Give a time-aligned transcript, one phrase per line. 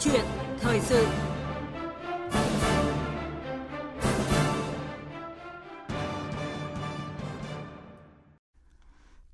[0.00, 0.24] chuyện
[0.60, 1.06] thời sự.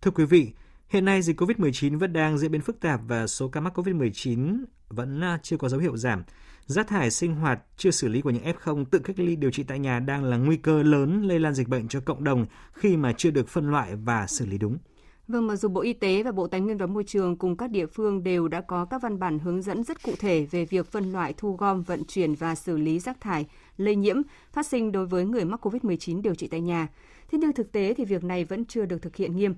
[0.03, 0.53] Thưa quý vị,
[0.89, 4.65] hiện nay dịch COVID-19 vẫn đang diễn biến phức tạp và số ca mắc COVID-19
[4.89, 6.23] vẫn à, chưa có dấu hiệu giảm.
[6.67, 9.63] Rác thải sinh hoạt chưa xử lý của những F0 tự cách ly điều trị
[9.63, 12.97] tại nhà đang là nguy cơ lớn lây lan dịch bệnh cho cộng đồng khi
[12.97, 14.79] mà chưa được phân loại và xử lý đúng.
[15.29, 17.71] Vâng, mặc dù Bộ Y tế và Bộ Tài nguyên và Môi trường cùng các
[17.71, 20.87] địa phương đều đã có các văn bản hướng dẫn rất cụ thể về việc
[20.93, 24.17] phân loại, thu gom, vận chuyển và xử lý rác thải lây nhiễm
[24.53, 26.89] phát sinh đối với người mắc COVID-19 điều trị tại nhà.
[27.31, 29.55] Thế nhưng thực tế thì việc này vẫn chưa được thực hiện nghiêm.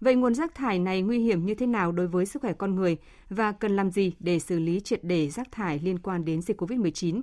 [0.00, 2.74] Vậy nguồn rác thải này nguy hiểm như thế nào đối với sức khỏe con
[2.74, 2.96] người
[3.30, 6.62] và cần làm gì để xử lý triệt để rác thải liên quan đến dịch
[6.62, 7.20] COVID-19?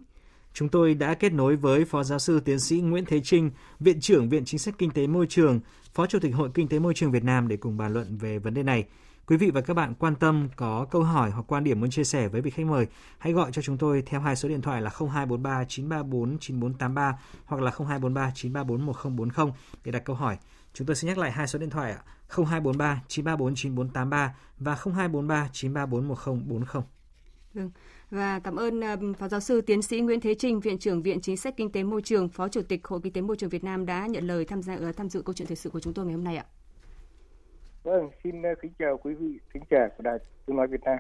[0.54, 4.00] Chúng tôi đã kết nối với Phó Giáo sư Tiến sĩ Nguyễn Thế Trinh, Viện
[4.00, 5.60] trưởng Viện Chính sách Kinh tế Môi trường,
[5.94, 8.40] Phó Chủ tịch Hội Kinh tế Môi trường Việt Nam để cùng bàn luận về
[8.40, 8.86] vấn đề này.
[9.28, 12.04] Quý vị và các bạn quan tâm có câu hỏi hoặc quan điểm muốn chia
[12.04, 14.82] sẻ với vị khách mời, hãy gọi cho chúng tôi theo hai số điện thoại
[14.82, 20.38] là 0243 934 9483 hoặc là 0243 934 1040 để đặt câu hỏi.
[20.74, 22.02] Chúng tôi sẽ nhắc lại hai số điện thoại ạ.
[22.30, 26.84] 0243 934 9483 và 0243 934 1040.
[27.54, 27.72] Vâng.
[28.12, 31.22] Và cảm ơn uh, Phó Giáo sư Tiến sĩ Nguyễn Thế Trinh, Viện trưởng Viện
[31.22, 33.64] Chính sách Kinh tế Môi trường, Phó Chủ tịch Hội Kinh tế Môi trường Việt
[33.64, 35.94] Nam đã nhận lời tham gia uh, tham dự câu chuyện thời sự của chúng
[35.94, 36.46] tôi ngày hôm nay ạ.
[37.84, 40.98] Vâng, xin uh, kính chào quý vị thính giả của Đài Tiếng nói Việt Nam.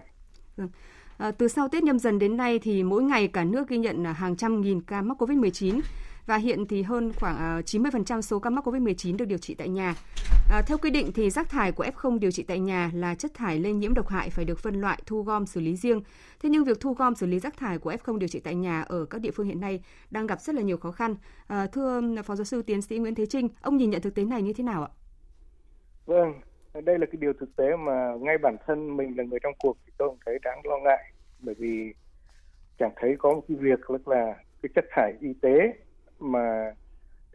[0.57, 0.69] Vâng.
[1.17, 4.05] À, từ sau Tết nhâm dần đến nay thì mỗi ngày cả nước ghi nhận
[4.05, 5.81] hàng trăm nghìn ca mắc COVID-19
[6.27, 9.69] và hiện thì hơn khoảng ờ, 90% số ca mắc COVID-19 được điều trị tại
[9.69, 9.95] nhà.
[10.51, 13.33] À, theo quy định thì rác thải của F0 điều trị tại nhà là chất
[13.33, 16.01] thải lây nhiễm độc hại phải được phân loại, thu gom, xử lý riêng.
[16.39, 18.81] Thế nhưng việc thu gom xử lý rác thải của F0 điều trị tại nhà
[18.81, 21.15] ở các địa phương hiện nay đang gặp rất là nhiều khó khăn.
[21.47, 24.23] À, thưa Phó Giáo sư Tiến sĩ Nguyễn Thế Trinh, ông nhìn nhận thực tế
[24.23, 24.89] này như thế nào ạ?
[26.05, 26.33] Vâng,
[26.73, 29.77] đây là cái điều thực tế mà ngay bản thân mình là người trong cuộc
[29.85, 31.93] thì tôi cũng thấy đáng lo ngại bởi vì
[32.79, 35.73] chẳng thấy có một cái việc là cái chất thải y tế
[36.19, 36.73] mà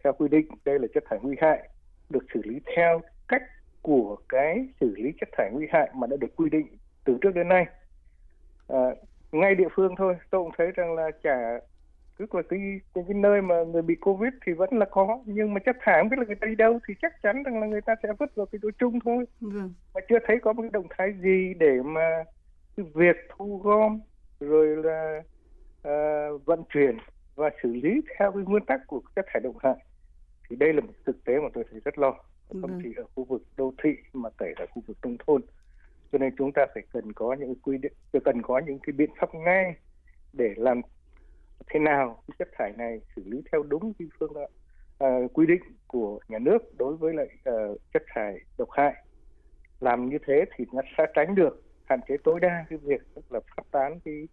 [0.04, 1.68] theo quy định đây là chất thải nguy hại
[2.10, 3.42] được xử lý theo cách
[3.82, 6.66] của cái xử lý chất thải nguy hại mà đã được quy định
[7.04, 7.66] từ trước đến nay.
[8.68, 8.86] À,
[9.32, 11.58] ngay địa phương thôi, tôi cũng thấy rằng là chả
[12.18, 12.58] tức là cái
[12.94, 16.00] những cái nơi mà người bị covid thì vẫn là có nhưng mà chất thải
[16.00, 18.08] không biết là người ta đi đâu thì chắc chắn rằng là người ta sẽ
[18.18, 19.60] vứt vào cái chỗ chung thôi ừ.
[19.94, 22.24] mà chưa thấy có một cái động thái gì để mà
[22.76, 24.00] cái việc thu gom
[24.40, 25.22] rồi là
[25.88, 26.98] uh, vận chuyển
[27.36, 29.76] và xử lý theo cái nguyên tắc của chất thải độc hại.
[30.50, 32.14] Thì đây là một thực tế mà tôi thấy rất lo.
[32.48, 32.80] Không vâng.
[32.84, 35.42] chỉ ở khu vực đô thị mà kể cả khu vực nông thôn.
[36.12, 37.92] Cho nên chúng ta phải cần có những quy định
[38.24, 39.74] cần có những cái biện pháp ngay
[40.32, 40.80] để làm
[41.66, 44.32] thế nào cái chất thải này xử lý theo đúng cái phương
[45.04, 48.94] uh, quy định của nhà nước đối với lại uh, chất thải độc hại.
[49.80, 53.32] Làm như thế thì nó sẽ tránh được hạn chế tối đa cái việc tức
[53.32, 54.28] là phát tán cái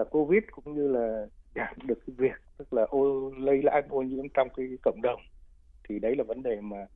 [0.00, 4.02] uh, covid cũng như là giảm được cái việc, tức là ô, lây lan ô
[4.02, 5.20] nhiễm trong cái cộng đồng
[5.88, 6.86] thì đấy là vấn đề mà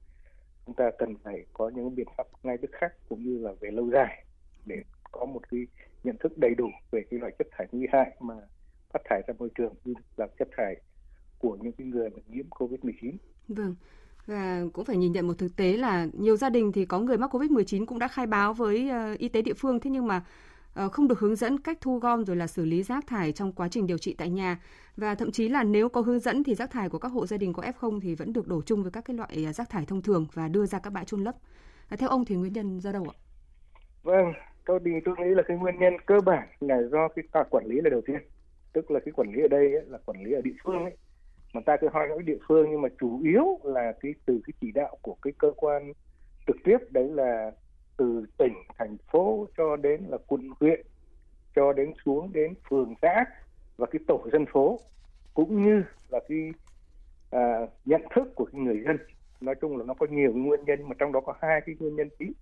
[0.66, 3.70] chúng ta cần phải có những biện pháp ngay tức khắc cũng như là về
[3.70, 4.24] lâu dài
[4.66, 4.82] để
[5.12, 5.66] có một cái
[6.04, 8.34] nhận thức đầy đủ về cái loại chất thải nguy hại mà
[8.92, 10.76] phát thải ra môi trường như là chất thải
[11.38, 13.12] của những cái người mà nhiễm COVID-19.
[13.48, 13.74] Vâng.
[14.26, 17.18] Và cũng phải nhìn nhận một thực tế là nhiều gia đình thì có người
[17.18, 20.24] mắc COVID-19 cũng đã khai báo với ờ, y tế địa phương thế nhưng mà
[20.78, 23.52] Ờ, không được hướng dẫn cách thu gom rồi là xử lý rác thải trong
[23.52, 24.58] quá trình điều trị tại nhà
[24.96, 27.36] và thậm chí là nếu có hướng dẫn thì rác thải của các hộ gia
[27.36, 29.84] đình có F0 thì vẫn được đổ chung với các cái loại à, rác thải
[29.84, 31.34] thông thường và đưa ra các bãi chôn lấp.
[31.88, 33.16] À, theo ông thì nguyên nhân do đâu ạ?
[34.02, 34.32] Vâng,
[34.66, 37.80] tôi thì tôi nghĩ là cái nguyên nhân cơ bản là do cái quản lý
[37.80, 38.18] là đầu tiên.
[38.72, 40.96] Tức là cái quản lý ở đây ấy, là quản lý ở địa phương ấy.
[41.54, 44.54] Mà ta cứ hỏi nói địa phương nhưng mà chủ yếu là cái từ cái
[44.60, 45.92] chỉ đạo của cái cơ quan
[46.46, 47.50] trực tiếp đấy là
[47.98, 50.80] từ tỉnh thành phố cho đến là quận huyện
[51.56, 53.24] cho đến xuống đến phường xã
[53.76, 54.80] và cái tổ dân phố
[55.34, 56.52] cũng như là cái
[57.30, 58.98] à, nhận thức của cái người dân.
[59.40, 61.96] Nói chung là nó có nhiều nguyên nhân mà trong đó có hai cái nguyên
[61.96, 62.32] nhân chính.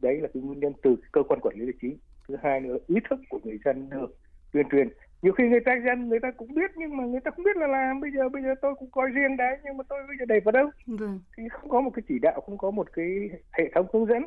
[0.00, 1.96] Đấy là cái nguyên nhân từ cơ quan quản lý là chính.
[2.28, 4.16] Thứ hai nữa là ý thức của người dân được
[4.52, 4.88] tuyên truyền.
[5.22, 7.56] Nhiều khi người ta dân người ta cũng biết nhưng mà người ta không biết
[7.56, 8.00] là làm.
[8.00, 10.40] Bây giờ bây giờ tôi cũng coi riêng đấy nhưng mà tôi bây giờ đẩy
[10.40, 11.20] vào đâu vâng.
[11.36, 14.22] thì không có một cái chỉ đạo không có một cái hệ thống hướng dẫn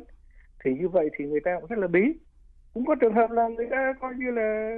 [0.64, 2.00] thì như vậy thì người ta cũng rất là bí.
[2.74, 4.70] Cũng có trường hợp là người ta coi như là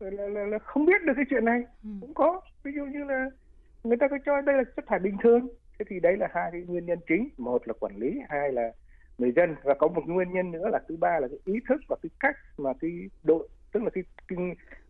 [0.00, 1.62] là, là, là không biết được cái chuyện này.
[1.84, 1.90] Ừ.
[2.00, 2.40] cũng có.
[2.62, 3.30] Ví dụ như là
[3.84, 5.48] người ta có cho đây là chất thải bình thường.
[5.78, 7.28] Thế thì đấy là hai cái nguyên nhân chính.
[7.38, 8.72] Một là quản lý hai là
[9.18, 9.54] người dân.
[9.64, 12.10] Và có một nguyên nhân nữa là thứ ba là cái ý thức và cái
[12.20, 12.90] cách mà cái
[13.24, 14.38] độ tức là cái, cái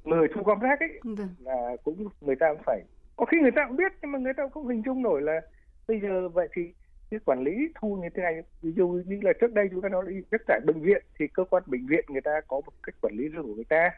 [0.04, 1.14] người thu gom rác ấy ừ.
[1.44, 2.82] là cũng người ta cũng phải
[3.16, 5.22] có khi người ta cũng biết nhưng mà người ta cũng không hình dung nổi
[5.22, 5.40] là
[5.88, 6.62] bây giờ vậy thì
[7.11, 9.88] cái quản lý thu như thế này ví dụ như là trước đây chúng ta
[9.88, 12.73] nói là rất tại bệnh viện thì cơ quan bệnh viện người ta có một
[12.82, 13.91] cách quản lý riêng của người ta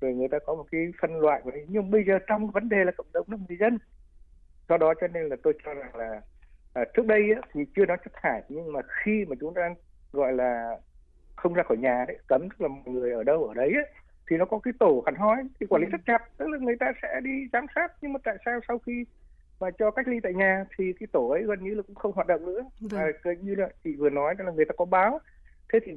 [0.00, 2.92] rồi người ta có một cái phân loại nhưng bây giờ trong vấn đề là
[2.92, 3.78] cộng đồng là người dân.
[4.68, 6.20] Do đó cho nên là tôi cho rằng là
[6.74, 9.74] à, trước đây á, thì chưa nói chất thải nhưng mà khi mà chúng ta
[10.12, 10.76] gọi là
[11.36, 13.86] không ra khỏi nhà đấy cấm tức là mọi người ở đâu ở đấy ấy,
[14.30, 15.90] thì nó có cái tổ hẳn hoi thì quản lý ừ.
[15.90, 16.22] rất chặt.
[16.36, 19.04] Tức là người ta sẽ đi giám sát nhưng mà tại sao sau khi
[19.60, 22.12] mà cho cách ly tại nhà thì cái tổ ấy gần như là cũng không
[22.12, 22.64] hoạt động nữa.
[22.80, 23.00] Vâng.
[23.22, 25.18] à, như là chị vừa nói là người ta có báo.
[25.72, 25.92] Thế thì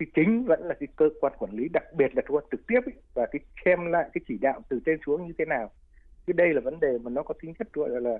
[0.00, 2.66] thì chính vẫn là cái cơ quan quản lý đặc biệt là cơ quan trực
[2.66, 5.70] tiếp ấy, và cái xem lại cái chỉ đạo từ trên xuống như thế nào.
[6.26, 8.18] Cái đây là vấn đề mà nó có tính chất gọi là, là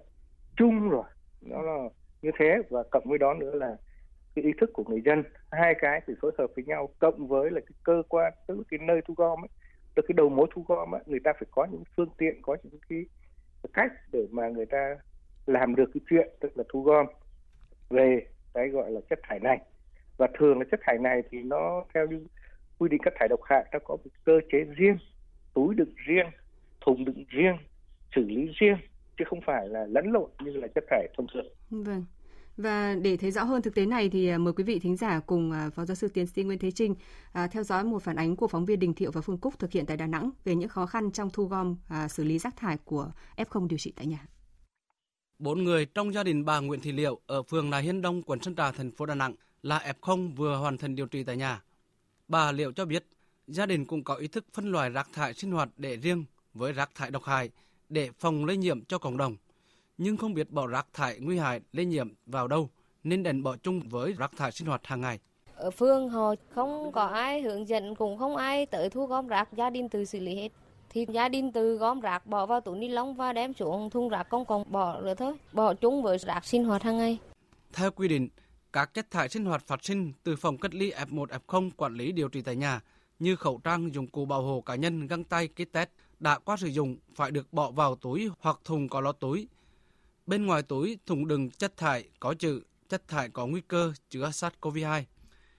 [0.57, 1.05] chung rồi.
[1.41, 1.89] Nó là
[2.23, 3.77] như thế và cộng với đó nữa là
[4.35, 5.23] cái ý thức của người dân.
[5.51, 8.63] Hai cái phải phối hợp với nhau cộng với là cái cơ quan tức là
[8.71, 9.49] cái nơi thu gom ấy.
[9.95, 12.57] Từ cái đầu mối thu gom ấy, người ta phải có những phương tiện có
[12.63, 13.05] những cái
[13.73, 14.97] cách để mà người ta
[15.47, 17.07] làm được cái chuyện, tức là thu gom
[17.91, 19.61] về cái gọi là chất thải này
[20.17, 22.27] và thường là chất thải này thì nó theo như
[22.79, 24.99] quy định chất thải độc hại, nó có một cơ chế riêng,
[25.55, 26.27] túi đựng riêng,
[26.81, 27.57] thùng đựng riêng,
[28.15, 28.77] xử lý riêng,
[29.19, 31.53] chứ không phải là lẫn lộn như là chất thải thông thường.
[31.71, 32.05] Vâng.
[32.61, 35.21] Và để thấy rõ hơn thực tế này thì à, mời quý vị thính giả
[35.21, 36.95] cùng à, Phó Giáo sư Tiến sĩ Nguyễn Thế Trinh
[37.33, 39.73] à, theo dõi một phản ánh của phóng viên Đình Thiệu và Phương Cúc thực
[39.73, 41.77] hiện tại Đà Nẵng về những khó khăn trong thu gom
[42.09, 44.27] xử lý rác thải của F0 điều trị tại nhà.
[45.39, 48.43] Bốn người trong gia đình bà Nguyễn Thị Liệu ở phường Nài Hiên Đông, quận
[48.43, 51.63] Sơn Trà, thành phố Đà Nẵng là F0 vừa hoàn thành điều trị tại nhà.
[52.29, 53.07] Bà Liệu cho biết
[53.47, 56.25] gia đình cũng có ý thức phân loại rác thải sinh hoạt để riêng
[56.55, 57.51] với rác thải độc hại
[57.89, 59.37] để phòng lây nhiễm cho cộng đồng
[60.01, 62.71] nhưng không biết bỏ rác thải nguy hại lây nhiễm vào đâu
[63.05, 65.19] nên đành bỏ chung với rác thải sinh hoạt hàng ngày.
[65.55, 69.53] Ở phương họ không có ai hướng dẫn cũng không ai tới thu gom rác
[69.53, 70.49] gia đình tự xử lý hết.
[70.91, 74.09] Thì gia đình tự gom rác bỏ vào túi ni lông và đem xuống thùng
[74.09, 77.19] rác công cộng bỏ rồi thôi bỏ chung với rác sinh hoạt hàng ngày.
[77.73, 78.29] Theo quy định
[78.73, 82.13] các chất thải sinh hoạt phát sinh từ phòng cách ly F1 F0 quản lý
[82.13, 82.81] điều trị tại nhà
[83.19, 85.89] như khẩu trang dụng cụ bảo hộ cá nhân găng tay kit test
[86.21, 89.49] đã qua sử dụng phải được bỏ vào túi hoặc thùng có lót túi
[90.31, 94.31] Bên ngoài túi thùng đựng chất thải có chữ chất thải có nguy cơ chứa
[94.31, 95.03] SARS-CoV-2.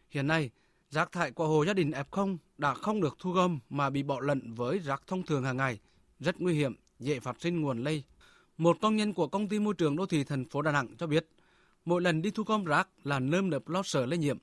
[0.10, 0.50] Hiện nay,
[0.90, 4.20] rác thải của hồ gia đình F0 đã không được thu gom mà bị bỏ
[4.20, 5.80] lẫn với rác thông thường hàng ngày,
[6.20, 8.04] rất nguy hiểm, dễ phát sinh nguồn lây.
[8.58, 11.08] Một công nhân của công ty môi trường đô thị thành phố Đà Nẵng cho
[11.08, 11.28] biết,
[11.86, 14.38] mỗi lần đi thu gom rác là nơm nớp lo sợ lây nhiễm.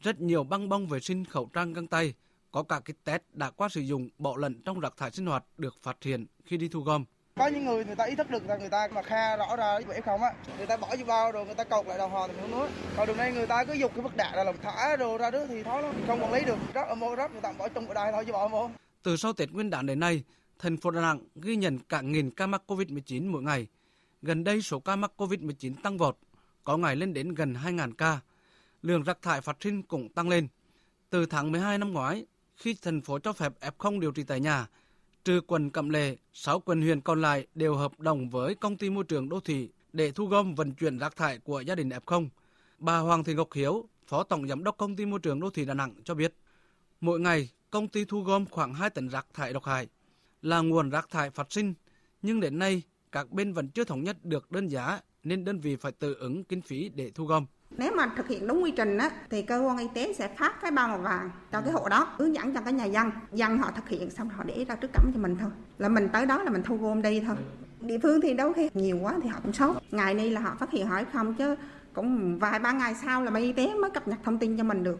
[0.00, 2.14] Rất nhiều băng bông vệ sinh khẩu trang găng tay,
[2.50, 5.44] có cả kit test đã qua sử dụng bỏ lẫn trong rác thải sinh hoạt
[5.58, 7.04] được phát hiện khi đi thu gom
[7.40, 9.78] có những người người ta ý thức được là người ta mà kha rõ ra
[9.88, 12.28] cái không á người ta bỏ vô bao rồi người ta cột lại đồng hồ
[12.28, 14.54] thì không nuốt còn đường đây người ta cứ dục cái vật đạn ra làm
[14.62, 17.32] thả đồ ra đó thì khó lắm không quản lý được rất ở mô rất
[17.32, 18.70] người ta bỏ chung ở đây thôi chứ bỏ mô
[19.02, 20.24] từ sau Tết Nguyên đán đến nay
[20.60, 23.66] thành phố Đà Nẵng ghi nhận cả nghìn ca mắc Covid-19 mỗi ngày.
[24.22, 26.18] Gần đây số ca mắc Covid-19 tăng vọt,
[26.64, 28.20] có ngày lên đến gần 2.000 ca.
[28.82, 30.48] Lượng rác thải phát sinh cũng tăng lên.
[31.10, 32.24] Từ tháng 12 năm ngoái,
[32.56, 34.66] khi thành phố cho phép F0 điều trị tại nhà,
[35.24, 38.90] Trừ quận Cẩm Lệ, 6 quận huyện còn lại đều hợp đồng với công ty
[38.90, 42.28] môi trường đô thị để thu gom vận chuyển rác thải của gia đình F0.
[42.78, 45.64] Bà Hoàng Thị Ngọc Hiếu, Phó Tổng Giám đốc Công ty Môi trường Đô thị
[45.64, 46.34] Đà Nẵng cho biết,
[47.00, 49.88] mỗi ngày công ty thu gom khoảng 2 tấn rác thải độc hại
[50.42, 51.74] là nguồn rác thải phát sinh,
[52.22, 52.82] nhưng đến nay
[53.12, 56.44] các bên vẫn chưa thống nhất được đơn giá nên đơn vị phải tự ứng
[56.44, 57.46] kinh phí để thu gom.
[57.76, 60.60] Nếu mà thực hiện đúng quy trình á, thì cơ quan y tế sẽ phát
[60.62, 63.10] cái bao màu vàng cho cái hộ đó, hướng dẫn cho cái nhà dân.
[63.32, 65.50] Dân họ thực hiện xong họ để ra trước cổng cho mình thôi.
[65.78, 67.36] Là mình tới đó là mình thu gom đi thôi.
[67.80, 69.76] Địa phương thì đâu khi nhiều quá thì họ cũng sốt.
[69.90, 71.56] Ngày nay là họ phát hiện hỏi không chứ
[71.92, 74.64] cũng vài ba ngày sau là bên y tế mới cập nhật thông tin cho
[74.64, 74.98] mình được.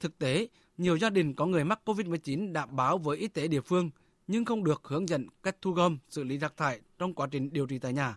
[0.00, 0.48] Thực tế,
[0.78, 3.90] nhiều gia đình có người mắc COVID-19 đã báo với y tế địa phương
[4.26, 7.52] nhưng không được hướng dẫn cách thu gom, xử lý rác thải trong quá trình
[7.52, 8.16] điều trị tại nhà.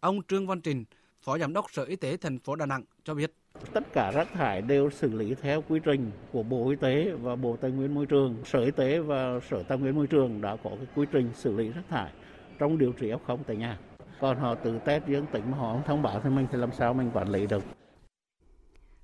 [0.00, 0.84] Ông Trương Văn Trình,
[1.28, 3.32] Phó Giám đốc Sở Y tế thành phố Đà Nẵng cho biết.
[3.72, 7.36] Tất cả rác thải đều xử lý theo quy trình của Bộ Y tế và
[7.36, 8.36] Bộ Tài nguyên Môi trường.
[8.44, 11.56] Sở Y tế và Sở Tài nguyên Môi trường đã có cái quy trình xử
[11.56, 12.12] lý rác thải
[12.58, 13.78] trong điều trị F0 tại nhà.
[14.20, 16.70] Còn họ tự test dương tính mà họ không thông báo thì mình thì làm
[16.78, 17.64] sao mình quản lý được.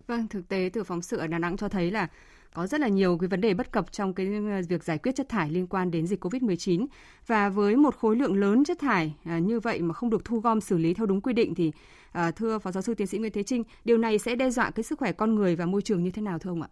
[0.06, 2.08] Vâng, thực tế từ phóng sự ở Đà Nẵng cho thấy là
[2.54, 5.12] có rất là nhiều cái vấn đề bất cập trong cái ờ, việc giải quyết
[5.14, 6.86] chất thải liên quan đến dịch Covid-19
[7.26, 10.40] và với một khối lượng lớn chất thải à, như vậy mà không được thu
[10.40, 11.72] gom xử lý theo đúng quy định thì
[12.14, 14.70] à, thưa Phó giáo sư tiến sĩ Nguyễn Thế Trinh, điều này sẽ đe dọa
[14.70, 16.68] cái sức khỏe con người và môi trường như thế nào thưa ông ạ?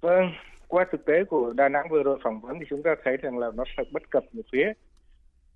[0.00, 0.32] Vâng,
[0.68, 3.38] qua thực tế của Đà Nẵng vừa rồi phỏng vấn thì chúng ta thấy rằng
[3.38, 4.72] là nó sẽ bất cập một phía.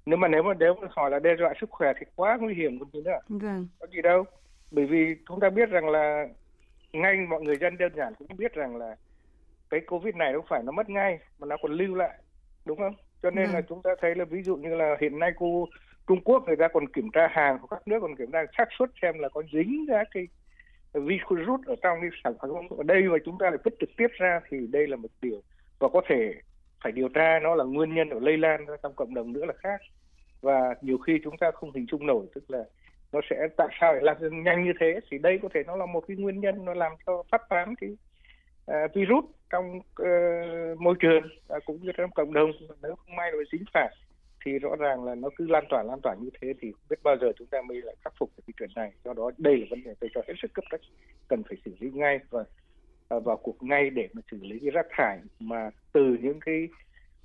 [0.07, 2.55] Nếu mà nếu mà nếu mà hỏi là đe dọa sức khỏe thì quá nguy
[2.55, 3.19] hiểm còn gì nữa.
[3.29, 3.69] Vâng.
[3.81, 4.25] Có gì đâu.
[4.71, 6.27] Bởi vì chúng ta biết rằng là
[6.93, 8.97] ngay mọi người dân đơn giản cũng biết rằng là
[9.71, 12.19] cái covid này không phải nó mất ngay mà nó còn lưu lại
[12.65, 13.53] đúng không cho nên ừ.
[13.53, 15.69] là chúng ta thấy là ví dụ như là hiện nay cô
[16.09, 18.69] Trung Quốc người ta còn kiểm tra hàng của các nước còn kiểm tra xác
[18.79, 20.29] suất xem là có dính ra cái
[20.95, 24.07] virus ở trong cái sản phẩm ở đây mà chúng ta lại vứt trực tiếp
[24.13, 25.41] ra thì đây là một điều
[25.79, 26.35] và có thể
[26.83, 27.39] phải điều tra.
[27.43, 29.81] Nó là nguyên nhân ở lây lan ra trong cộng đồng nữa là khác.
[30.41, 32.65] Và nhiều khi chúng ta không hình dung nổi tức là
[33.13, 35.01] nó sẽ tại sao lại lan nhanh như thế?
[35.11, 37.75] Thì đây có thể nó là một cái nguyên nhân nó làm cho phát tán
[37.81, 41.23] cái uh, virus trong uh, môi trường
[41.57, 42.51] uh, cũng như trong cộng đồng.
[42.83, 43.95] Nếu không may là dính phải
[44.45, 47.03] thì rõ ràng là nó cứ lan tỏa lan tỏa như thế thì không biết
[47.03, 49.57] bao giờ chúng ta mới lại khắc phục được cái chuyện này do đó đây
[49.57, 50.81] là vấn đề tôi cho hết sức cấp bách
[51.29, 52.45] cần phải xử lý ngay và
[53.09, 56.69] à, vào cuộc ngay để mà xử lý cái rác thải mà từ những cái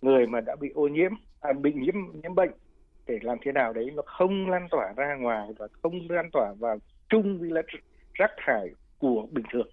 [0.02, 2.52] người mà đã bị ô nhiễm à, bị nhiễm nhiễm bệnh
[3.08, 6.54] để làm thế nào đấy nó không lan tỏa ra ngoài và không lan tỏa
[6.60, 6.78] vào
[7.10, 7.64] chung với
[8.14, 9.68] rác thải của bình thường.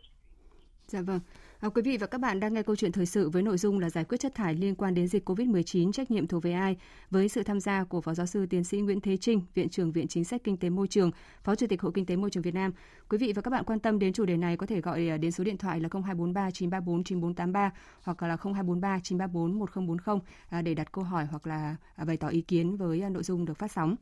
[0.86, 1.20] Dạ vâng.
[1.60, 3.78] À, quý vị và các bạn đang nghe câu chuyện thời sự với nội dung
[3.78, 6.76] là giải quyết chất thải liên quan đến dịch COVID-19 trách nhiệm thuộc về ai
[7.10, 9.92] với sự tham gia của Phó giáo sư tiến sĩ Nguyễn Thế Trinh, Viện trưởng
[9.92, 11.10] Viện Chính sách Kinh tế Môi trường,
[11.44, 12.72] Phó Chủ tịch Hội Kinh tế Môi trường Việt Nam.
[13.08, 15.16] Quý vị và các bạn quan tâm đến chủ đề này có thể gọi à,
[15.16, 17.70] đến số điện thoại là 0243 934 9483
[18.02, 22.40] hoặc là 0243 934 1040 để đặt câu hỏi hoặc là à, bày tỏ ý
[22.40, 23.96] kiến với à, nội dung được phát sóng.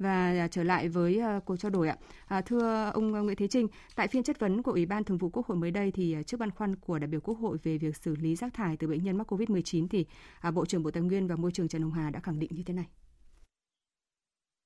[0.00, 1.96] Và à, trở lại với à, cuộc trao đổi ạ.
[2.26, 5.18] À, thưa ông à, Nguyễn Thế Trinh, tại phiên chất vấn của Ủy ban Thường
[5.18, 7.78] vụ Quốc hội mới đây thì trước băn khoăn của đại biểu Quốc hội về
[7.78, 10.06] việc xử lý rác thải từ bệnh nhân mắc COVID-19 thì
[10.54, 12.62] Bộ trưởng Bộ Tài nguyên và Môi trường Trần Hồng Hà đã khẳng định như
[12.66, 12.84] thế này.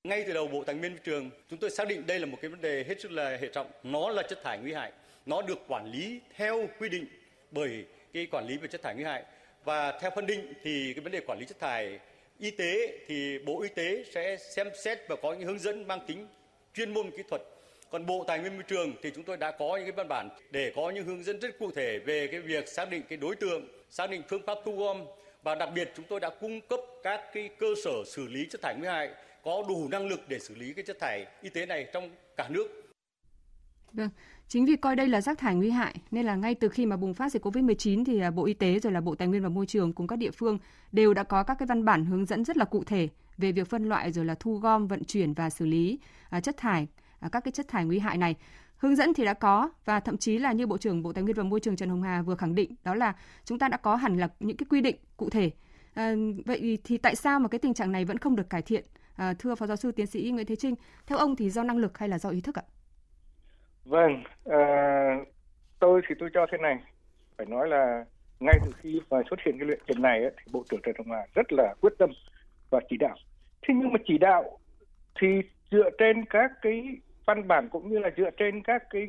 [0.09, 2.39] Ngay từ đầu Bộ Tài nguyên Môi trường, chúng tôi xác định đây là một
[2.43, 3.71] cái vấn đề hết sức là hệ trọng.
[3.83, 4.93] Nó là chất thải nguy hại.
[5.27, 7.07] Nó được quản lý theo quy định
[7.51, 9.25] bởi cái quản lý về chất thải nguy hại.
[9.65, 11.99] Và theo phân định thì cái vấn đề quản lý chất thải
[12.39, 16.01] y tế thì Bộ Y tế sẽ xem xét và có những hướng dẫn mang
[16.07, 16.27] tính
[16.75, 17.43] chuyên môn kỹ thuật.
[17.91, 20.29] Còn Bộ Tài nguyên Môi trường thì chúng tôi đã có những cái văn bản
[20.51, 23.37] để có những hướng dẫn rất cụ thể về cái việc xác định cái đối
[23.37, 25.05] tượng, xác định phương pháp thu gom
[25.43, 28.63] và đặc biệt chúng tôi đã cung cấp các cái cơ sở xử lý chất
[28.63, 29.11] thải nguy hại
[29.43, 32.49] có đủ năng lực để xử lý cái chất thải y tế này trong cả
[32.49, 32.69] nước.
[33.93, 34.11] Vâng,
[34.49, 36.97] Chính vì coi đây là rác thải nguy hại nên là ngay từ khi mà
[36.97, 39.49] bùng phát dịch Covid-19 thì à, Bộ Y tế rồi là Bộ Tài nguyên và
[39.49, 40.59] Môi trường cùng các địa phương
[40.93, 43.09] đều đã có các cái văn bản hướng dẫn rất là cụ thể
[43.39, 45.99] về việc phân loại rồi là thu gom, vận chuyển và xử lý
[46.31, 46.87] à, chất thải
[47.21, 48.35] à, các cái chất thải nguy hại này.
[48.77, 51.37] Hướng dẫn thì đã có và thậm chí là như Bộ trưởng Bộ Tài nguyên
[51.37, 53.97] và Môi trường Trần Hồng Hà vừa khẳng định đó là chúng ta đã có
[53.97, 55.51] hẳn là những cái quy định cụ thể.
[55.95, 56.15] À,
[56.47, 58.85] vậy thì tại sao mà cái tình trạng này vẫn không được cải thiện?
[59.17, 60.75] À, thưa Phó Giáo sư Tiến sĩ Nguyễn Thế Trinh,
[61.07, 62.63] theo ông thì do năng lực hay là do ý thức ạ?
[63.85, 64.61] Vâng, à,
[65.79, 66.79] tôi thì tôi cho thế này,
[67.37, 68.05] phải nói là
[68.41, 70.95] ngay từ khi mà xuất hiện cái luyện chuyện này ấy, thì Bộ trưởng Trần
[70.99, 72.11] Hồng Hà rất là quyết tâm
[72.71, 73.17] và chỉ đạo.
[73.63, 74.59] Thế nhưng mà chỉ đạo
[75.21, 75.27] thì
[75.71, 76.83] dựa trên các cái
[77.27, 79.09] văn bản cũng như là dựa trên các cái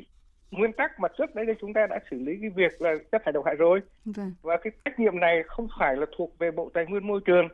[0.50, 3.32] nguyên tắc mà trước đấy chúng ta đã xử lý cái việc là chất thải
[3.32, 3.80] độc hại rồi.
[4.04, 4.34] Vâng.
[4.42, 7.48] Và cái trách nhiệm này không phải là thuộc về Bộ Tài nguyên Môi trường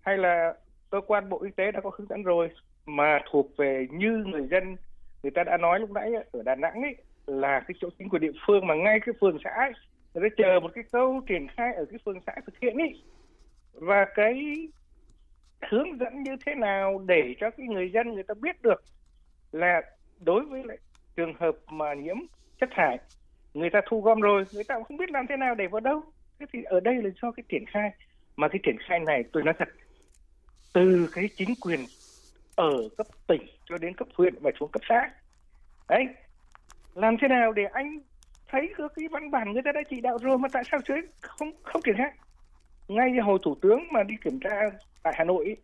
[0.00, 0.54] hay là
[0.90, 2.50] cơ quan Bộ Y tế đã có hướng dẫn rồi
[2.86, 4.76] mà thuộc về như người dân
[5.22, 8.22] người ta đã nói lúc nãy ở Đà Nẵng ấy là cái chỗ chính quyền
[8.22, 9.72] địa phương mà ngay cái phường xã ấy,
[10.14, 13.02] người ta chờ một cái câu triển khai ở cái phường xã thực hiện ấy.
[13.72, 14.68] Và cái
[15.70, 18.84] hướng dẫn như thế nào để cho cái người dân người ta biết được
[19.52, 19.82] là
[20.20, 20.78] đối với lại
[21.16, 22.16] trường hợp mà nhiễm
[22.60, 22.98] chất thải
[23.54, 25.80] người ta thu gom rồi người ta cũng không biết làm thế nào để vào
[25.80, 26.02] đâu.
[26.38, 27.90] Thế thì ở đây là do cái triển khai.
[28.36, 29.68] Mà cái triển khai này tôi nói thật
[30.72, 31.80] từ cái chính quyền
[32.56, 35.10] ở cấp tỉnh cho đến cấp huyện và xuống cấp xã.
[35.88, 36.06] Đấy.
[36.94, 38.00] Làm thế nào để anh
[38.48, 40.94] thấy cái văn bản người ta đã chỉ đạo rồi mà tại sao chứ?
[41.20, 42.12] Không không triển khai
[42.88, 44.70] ngay như hồi thủ tướng mà đi kiểm tra
[45.02, 45.56] tại hà nội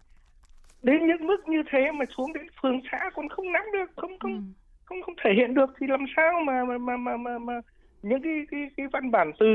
[0.82, 4.18] đến những mức như thế mà xuống đến phường xã còn không nắm được không
[4.18, 4.40] không ừ.
[4.84, 7.60] không không thể hiện được thì làm sao mà mà mà mà, mà, mà
[8.02, 9.46] những cái, cái cái văn bản từ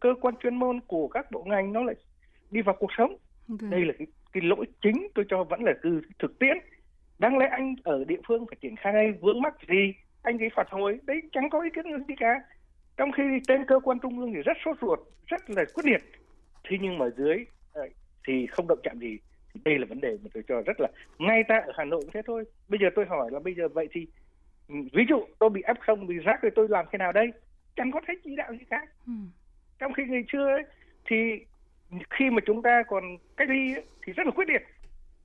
[0.00, 1.94] cơ quan chuyên môn của các bộ ngành nó lại
[2.50, 3.16] đi vào cuộc sống?
[3.48, 3.70] Okay.
[3.70, 6.56] đây là cái cái lỗi chính tôi cho vẫn là từ thực tiễn.
[7.18, 9.94] Đáng lẽ anh ở địa phương phải triển khai vướng mắc gì?
[10.22, 12.40] Anh ấy phạt hồi đấy chẳng có ý kiến gì cả.
[12.96, 16.02] Trong khi trên cơ quan trung ương thì rất sốt ruột rất là quyết liệt.
[16.64, 17.88] Thế nhưng mà dưới ờ,
[18.26, 19.18] thì không động chạm gì.
[19.54, 22.00] Thì đây là vấn đề mà tôi cho rất là ngay ta ở hà nội
[22.02, 22.44] cũng thế thôi.
[22.68, 24.06] Bây giờ tôi hỏi là bây giờ vậy thì
[24.68, 27.26] ừ, ví dụ tôi bị f không bị rác thì tôi làm thế nào đây?
[27.76, 28.86] Chẳng có thấy chỉ đạo gì cả.
[29.06, 29.12] Ừ.
[29.78, 30.62] trong khi ngày xưa ấy,
[31.10, 31.16] thì
[32.10, 33.04] khi mà chúng ta còn
[33.36, 34.62] cách ly ấy, thì rất là quyết liệt.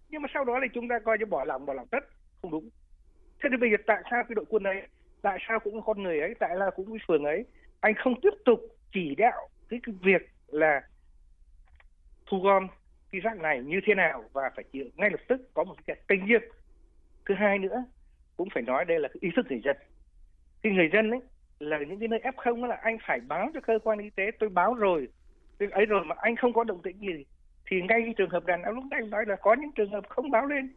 [0.10, 2.04] Nhưng mà sau đó thì chúng ta coi như bỏ lỏng, bỏ lỏng tất
[2.42, 2.70] không đúng.
[3.44, 4.82] Thế thì bây giờ tại sao cái đội quân ấy
[5.22, 7.46] tại sao cũng con người ấy tại sao cũng cái phường ấy
[7.80, 8.60] anh không tiếp tục
[8.94, 10.82] chỉ đạo cái, cái việc là
[12.26, 12.68] thu gom
[13.12, 15.96] cái rác này như thế nào và phải chịu ngay lập tức có một cái
[16.08, 16.42] kênh riêng.
[17.26, 17.86] Thứ hai nữa
[18.38, 19.78] cũng phải nói đây là cái ý thức người dân.
[20.64, 21.20] Thì người dân ấy
[21.60, 24.32] là những cái nơi f không là anh phải báo cho cơ quan y tế
[24.40, 25.08] tôi báo rồi
[25.58, 27.26] tôi ấy rồi mà anh không có động tĩnh gì
[27.70, 30.04] thì ngay cái trường hợp đàn ông lúc nãy nói là có những trường hợp
[30.10, 30.74] không báo lên.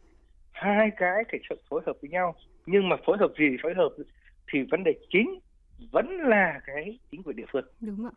[0.51, 2.35] Hai cái phải sự phối hợp với nhau.
[2.65, 3.89] Nhưng mà phối hợp gì phối hợp
[4.53, 5.39] thì vấn đề chính
[5.91, 7.65] vẫn là cái chính quyền địa phương.
[7.81, 8.11] Đúng ạ.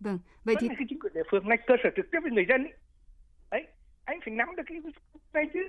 [0.00, 2.46] Vâng, vậy thì cái chính quyền địa phương này cơ sở trực tiếp với người
[2.48, 2.72] dân ấy.
[3.50, 3.66] đấy
[4.04, 4.78] anh phải nắm được cái
[5.34, 5.60] này chứ.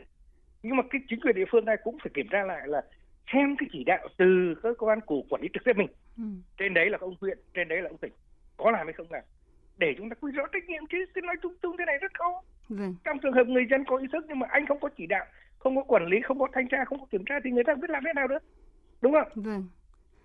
[0.64, 2.82] Nhưng mà cái chính quyền địa phương này cũng phải kiểm tra lại là
[3.34, 5.88] xem cái chỉ đạo từ cơ quan của quản lý trực tiếp mình.
[6.18, 6.24] Ừ.
[6.58, 8.14] trên đấy là ông huyện trên đấy là ông tỉnh
[8.58, 9.24] có làm hay không làm
[9.78, 12.20] để chúng ta quy rõ trách nhiệm chứ cứ nói chung chung thế này rất
[12.20, 12.96] khó vâng.
[13.04, 15.26] trong trường hợp người dân có ý thức nhưng mà anh không có chỉ đạo
[15.58, 17.76] không có quản lý không có thanh tra không có kiểm tra thì người ta
[17.76, 18.40] biết làm thế nào nữa
[19.02, 19.68] đúng không vâng.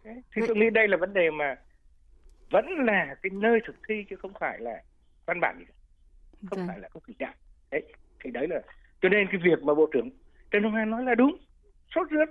[0.04, 0.22] Đấy.
[0.34, 0.48] thì Vậy...
[0.48, 1.56] tôi nghĩ đây là vấn đề mà
[2.50, 4.82] vẫn là cái nơi thực thi chứ không phải là
[5.26, 5.74] văn bản gì cả.
[6.50, 6.68] không vâng.
[6.68, 7.34] phải là không chỉ đạo
[7.70, 7.82] đấy
[8.24, 8.62] thì đấy là
[9.02, 10.10] cho nên cái việc mà bộ trưởng
[10.50, 11.36] trần hồng hà nói là đúng
[11.94, 12.28] sốt ruột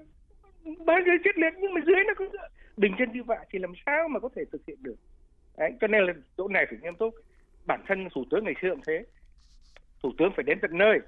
[0.85, 2.29] bao nhiêu chết liệt nhưng mà dưới nó cứ
[2.77, 4.95] bình chân như vậy thì làm sao mà có thể thực hiện được
[5.61, 7.13] đấy cho nên là chỗ này phải nghiêm túc.
[7.65, 9.05] Bản thân thủ tướng ngày xưa cũng thế.
[10.03, 10.99] Thủ tướng phải đến tận nơi.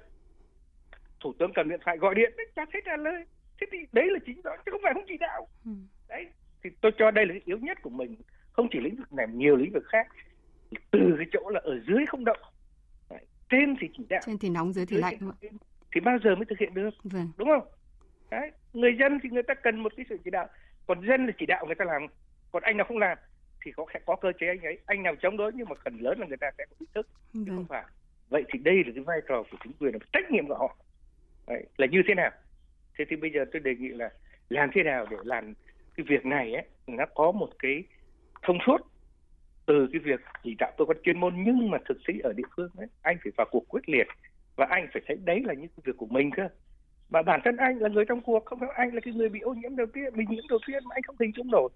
[1.20, 3.24] Thủ tướng cần điện thoại gọi điện đấy chả thấy trả lời.
[3.60, 5.48] Thế thì đấy là chính đó chứ không phải không chỉ đạo.
[5.64, 5.70] Ừ.
[6.08, 6.26] đấy
[6.64, 8.16] thì tôi cho đây là cái yếu nhất của mình.
[8.52, 10.06] Không chỉ lĩnh vực này nhiều lĩnh vực khác.
[10.90, 12.40] Từ cái chỗ là ở dưới không động.
[13.10, 13.26] Đấy.
[13.50, 14.20] trên thì chỉ đạo.
[14.26, 15.18] Trên thì nóng dưới thì lạnh
[15.94, 16.90] thì bao giờ mới thực hiện được?
[17.04, 17.28] Vâng.
[17.36, 17.68] đúng không?
[18.30, 20.48] Đấy người dân thì người ta cần một cái sự chỉ đạo.
[20.86, 22.06] Còn dân là chỉ đạo người ta làm.
[22.52, 23.18] Còn anh nào không làm
[23.64, 24.78] thì có có cơ chế anh ấy.
[24.86, 27.08] Anh nào chống đối nhưng mà phần lớn là người ta sẽ có ý thức
[27.32, 27.56] vâng.
[27.56, 27.84] không phải.
[28.28, 30.76] Vậy thì đây là cái vai trò của chính quyền là trách nhiệm của họ.
[31.46, 32.30] Đấy, là như thế nào?
[32.98, 34.10] Thế thì bây giờ tôi đề nghị là
[34.48, 35.54] làm thế nào để làm
[35.96, 37.84] cái việc này ấy nó có một cái
[38.42, 38.78] thông suốt
[39.66, 42.48] từ cái việc chỉ đạo cơ quan chuyên môn nhưng mà thực sĩ ở địa
[42.56, 44.06] phương ấy anh phải vào cuộc quyết liệt
[44.56, 46.48] và anh phải thấy đấy là những cái việc của mình cơ.
[47.10, 49.40] Mà bản thân anh là người trong cuộc không phải anh là cái người bị
[49.40, 51.68] ô nhiễm đầu tiên mình nhiễm đầu tiên mà anh không hình dung nổi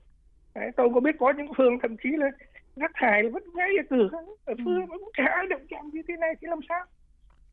[0.60, 2.30] đấy, tôi có biết có những phường thậm chí là
[2.76, 4.08] rác thải là vẫn ngay ở cửa
[4.44, 6.84] ở phường mà cũng chả ai động chạm như thế này thì làm sao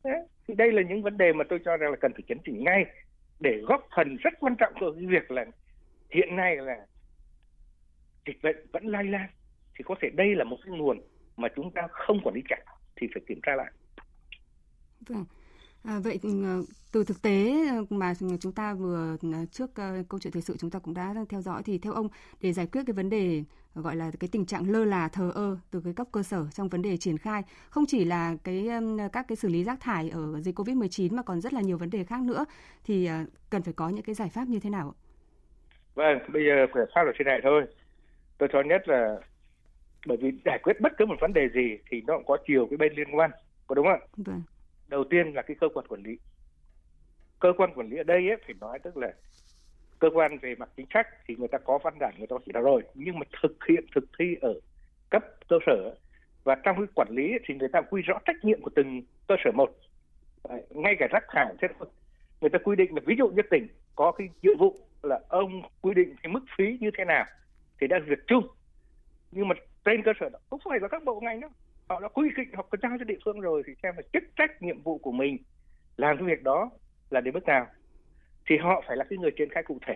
[0.04, 0.26] đấy.
[0.48, 2.64] thì đây là những vấn đề mà tôi cho rằng là cần phải chấn chỉnh
[2.64, 2.84] ngay
[3.40, 5.44] để góp phần rất quan trọng của cái việc là
[6.10, 6.86] hiện nay là
[8.26, 9.26] dịch bệnh vẫn lây lan
[9.78, 11.00] thì có thể đây là một cái nguồn
[11.36, 12.60] mà chúng ta không quản lý chặt
[12.96, 13.72] thì phải kiểm tra lại.
[15.08, 15.24] Vâng.
[15.86, 19.70] À, vậy ờ, từ thực tế ờ, mà chúng ta vừa ờ, trước
[20.08, 22.08] câu chuyện thời sự chúng ta cũng đã theo dõi thì theo ông
[22.40, 23.44] để giải quyết cái vấn đề
[23.74, 26.68] gọi là cái tình trạng lơ là thờ ơ từ cái cấp cơ sở trong
[26.68, 28.68] vấn đề triển khai không chỉ là cái
[29.12, 31.90] các cái xử lý rác thải ở dịch Covid-19 mà còn rất là nhiều vấn
[31.90, 32.44] đề khác nữa
[32.84, 33.08] thì
[33.50, 34.94] cần phải có những cái giải pháp như thế nào?
[35.94, 37.62] Vâng, bây giờ giải pháp là thế này thôi.
[38.38, 39.16] Tôi cho nhất là
[40.06, 42.66] bởi vì giải quyết bất cứ một vấn đề gì thì nó cũng có chiều
[42.70, 43.30] cái bên liên quan,
[43.66, 44.08] có đúng không?
[44.16, 44.42] Vâng
[44.88, 46.18] đầu tiên là cái cơ quan quản lý.
[47.40, 49.12] Cơ quan quản lý ở đây ấy, phải nói tức là
[49.98, 52.52] cơ quan về mặt chính sách thì người ta có văn bản người ta chỉ
[52.52, 52.82] đạo rồi.
[52.94, 54.54] Nhưng mà thực hiện thực thi ở
[55.10, 55.94] cấp cơ sở
[56.44, 59.34] và trong cái quản lý thì người ta quy rõ trách nhiệm của từng cơ
[59.44, 59.76] sở một.
[60.70, 61.88] Ngay cả rác thải thế thôi.
[62.40, 65.62] Người ta quy định là ví dụ như tỉnh có cái nhiệm vụ là ông
[65.80, 67.24] quy định cái mức phí như thế nào
[67.80, 68.46] thì đã việc chung.
[69.30, 71.48] Nhưng mà trên cơ sở đó cũng phải là các bộ ngành đó
[71.88, 74.22] họ đã quy định họ có giao cho địa phương rồi thì xem là chức
[74.36, 75.36] trách nhiệm vụ của mình
[75.96, 76.70] làm cái việc đó
[77.10, 77.66] là đến mức nào.
[78.46, 79.94] Thì họ phải là cái người triển khai cụ thể.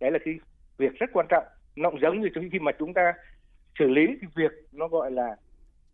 [0.00, 0.34] Đấy là cái
[0.78, 1.44] việc rất quan trọng.
[1.76, 3.12] Nó cũng giống như khi mà chúng ta
[3.78, 5.36] xử lý cái việc nó gọi là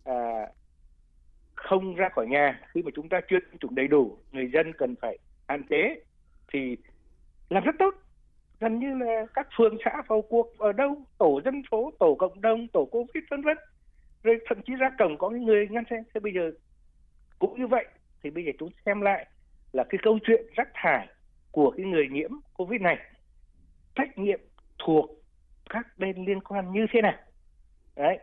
[0.05, 0.47] à,
[1.55, 4.73] không ra khỏi nhà khi mà chúng ta chưa tiêm chủng đầy đủ người dân
[4.73, 6.01] cần phải hạn chế
[6.53, 6.77] thì
[7.49, 7.95] làm rất tốt.
[8.61, 12.41] Gần như là các phường xã vào cuộc ở đâu tổ dân phố tổ cộng
[12.41, 13.57] đồng tổ covid vân vân
[14.23, 15.97] rồi thậm chí ra cổng có những người ngăn xe.
[16.15, 16.51] Thế bây giờ
[17.39, 17.87] cũng như vậy,
[18.23, 19.27] thì bây giờ chúng xem lại
[19.73, 21.09] là cái câu chuyện rác thải
[21.53, 22.99] của cái người nhiễm covid này,
[23.95, 24.41] trách nhiệm
[24.79, 25.11] thuộc
[25.71, 27.19] các bên liên quan như thế nào?
[27.97, 28.19] Đấy.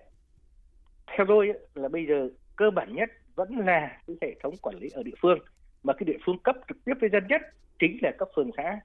[1.08, 4.89] Theo tôi là bây giờ cơ bản nhất vẫn là cái hệ thống quản lý
[4.93, 5.39] ở địa phương,
[5.84, 7.41] mà cái địa phương cấp trực tiếp với dân nhất
[7.79, 8.79] chính là cấp phường xã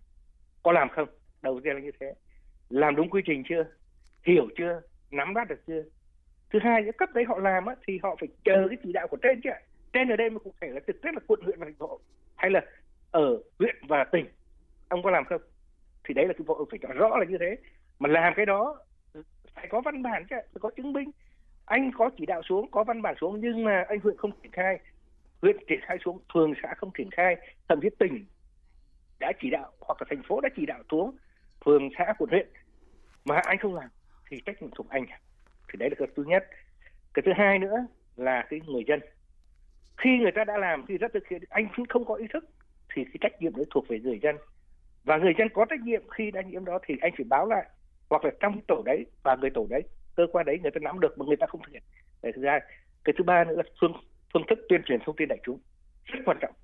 [0.62, 1.09] có làm không?
[1.42, 2.14] Đầu tiên là như thế.
[2.68, 3.64] Làm đúng quy trình chưa?
[4.27, 4.81] Hiểu chưa?
[5.11, 5.83] Nắm bắt được chưa?
[6.51, 9.09] Thứ hai những cấp đấy họ làm á, thì họ phải chờ cái chỉ đạo
[9.09, 9.51] của trên chứ
[9.93, 12.01] trên ở đây mà cụ thể là trực tiếp là quận huyện và thành phố
[12.37, 12.61] hay là
[13.11, 14.27] ở huyện và tỉnh
[14.89, 15.41] ông có làm không?
[16.05, 17.57] Thì đấy là cái bộ phải cho rõ là như thế.
[17.99, 18.79] Mà làm cái đó
[19.55, 21.11] phải có văn bản chứ phải có chứng minh.
[21.65, 24.53] Anh có chỉ đạo xuống có văn bản xuống nhưng mà anh huyện không triển
[24.53, 24.79] khai.
[25.43, 27.37] Huyện triển khai xuống phường xã không triển khai
[27.69, 28.25] thậm chí tỉnh
[29.21, 31.17] đã chỉ đạo hoặc là thành phố đã chỉ đạo xuống
[31.65, 32.49] phường xã quận huyện.
[33.25, 33.89] Mà anh không làm
[34.31, 35.07] thì trách nhiệm thuộc anh
[35.72, 36.46] thì đấy là cái thứ nhất.
[37.14, 39.00] Cái thứ hai nữa là cái người dân.
[39.96, 42.44] Khi người ta đã làm, khi rất thực hiện, anh không có ý thức,
[42.94, 44.37] thì cái trách nhiệm đấy thuộc về người dân.
[45.04, 47.64] Và người dân có trách nhiệm khi đã nhiễm đó thì anh phải báo lại.
[48.11, 49.83] Hoặc là trong tổ đấy, và người tổ đấy,
[50.16, 51.83] cơ quan đấy người ta nắm được mà người ta không thực hiện.
[52.22, 52.61] Đấy, thứ hai.
[53.04, 53.92] Cái thứ ba nữa là phương
[54.35, 55.59] phương thức tuyên truyền thông tin đại chúng.
[56.04, 56.54] Rất quan trọng.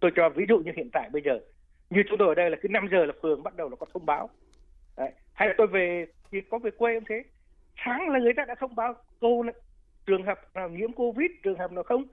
[0.00, 1.40] Tôi cho ví dụ như hiện tại bây giờ.
[1.90, 3.86] Như chúng tôi ở đây là cứ 5 giờ là phường bắt đầu là có
[3.94, 4.30] thông báo.
[4.96, 5.12] Đấy.
[5.32, 7.22] hay là tôi về, thì có về quê cũng thế
[7.84, 9.44] sáng là người ta đã thông báo cô
[10.06, 12.04] trường hợp nào nhiễm covid trường hợp nào không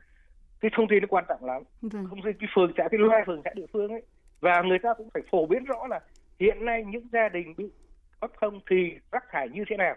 [0.60, 1.64] cái thông tin nó quan trọng lắm.
[1.82, 2.06] Vâng.
[2.10, 4.04] không tin cái phường xã cái loa phường xã địa phương ấy.
[4.40, 6.00] Và người ta cũng phải phổ biến rõ là
[6.40, 7.66] hiện nay những gia đình bị
[8.22, 9.96] f thì rác thải như thế nào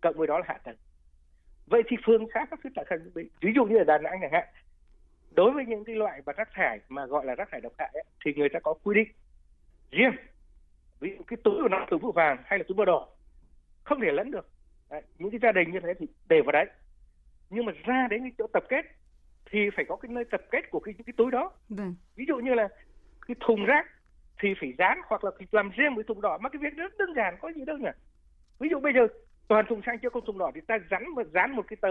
[0.00, 0.76] cộng với đó là hạ tầng.
[1.66, 4.32] Vậy thì phường xã các thứ hạ tầng ví dụ như ở đà nẵng chẳng
[4.32, 4.48] hạn
[5.30, 7.90] đối với những cái loại và rác thải mà gọi là rác thải độc hại
[7.94, 9.08] ấy, thì người ta có quy định
[9.90, 10.12] riêng.
[11.00, 13.08] Ví dụ cái túi của nó túi màu vàng hay là túi màu đỏ
[13.84, 14.48] không thể lẫn được
[14.90, 16.66] đấy, những cái gia đình như thế thì để vào đấy.
[17.50, 18.86] Nhưng mà ra đến cái chỗ tập kết
[19.50, 21.52] thì phải có cái nơi tập kết của cái những cái túi đó.
[21.68, 21.94] Vâng.
[22.16, 22.68] ví dụ như là
[23.28, 23.86] cái thùng rác
[24.42, 26.38] thì phải dán hoặc là phải làm riêng với thùng đỏ.
[26.38, 27.90] Mà cái việc rất đơn giản có gì đâu nhỉ?
[28.58, 29.06] Ví dụ bây giờ
[29.48, 31.88] toàn thùng xanh chưa có thùng đỏ thì ta dán một dán một cái tờ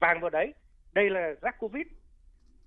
[0.00, 0.54] vàng vào đấy.
[0.92, 1.86] Đây là rác covid.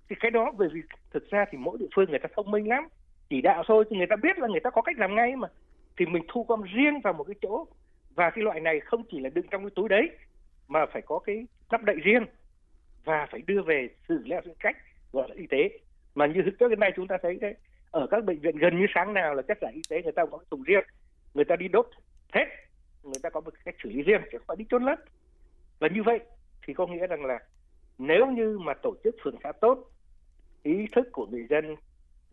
[0.08, 0.80] Thì cái đó bởi vì
[1.10, 2.88] thực ra thì mỗi địa phương người ta thông minh lắm.
[3.30, 5.48] Chỉ đạo thôi thì người ta biết là người ta có cách làm ngay mà.
[5.96, 7.66] Thì mình thu gom riêng vào một cái chỗ
[8.16, 10.10] và cái loại này không chỉ là đựng trong cái túi đấy,
[10.68, 12.24] mà phải có cái nắp đậy riêng
[13.04, 14.76] và phải đưa về xử lý theo cách
[15.12, 15.78] gọi là y tế.
[16.14, 17.54] Mà như thực tế cái này chúng ta thấy đấy
[17.90, 20.26] ở các bệnh viện gần như sáng nào là chất thải y tế người ta
[20.26, 20.84] có cái thùng riêng,
[21.34, 21.90] người ta đi đốt
[22.32, 22.46] hết,
[23.02, 24.98] người ta có một cách xử lý riêng chứ không phải đi chôn lấp.
[25.78, 26.20] Và như vậy
[26.66, 27.38] thì có nghĩa rằng là
[27.98, 29.90] nếu như mà tổ chức phường xã tốt,
[30.62, 31.76] ý thức của người dân